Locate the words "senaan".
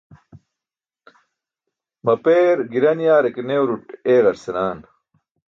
4.43-4.79